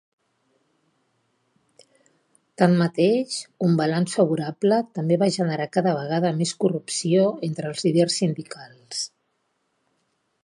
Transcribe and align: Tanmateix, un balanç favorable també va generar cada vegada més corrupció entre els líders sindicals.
Tanmateix, 2.61 3.35
un 3.67 3.75
balanç 3.81 4.15
favorable 4.19 4.79
també 4.99 5.19
va 5.25 5.29
generar 5.37 5.67
cada 5.79 5.93
vegada 5.99 6.31
més 6.39 6.53
corrupció 6.65 7.27
entre 7.49 7.69
els 7.73 7.85
líders 7.89 8.17
sindicals. 8.23 9.05